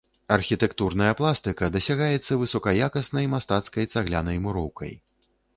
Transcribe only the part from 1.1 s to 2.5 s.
пластыка дасягаецца